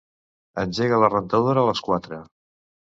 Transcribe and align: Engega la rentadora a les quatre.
Engega 0.63 1.01
la 1.03 1.11
rentadora 1.15 1.67
a 1.67 1.71
les 1.71 1.87
quatre. 1.91 2.23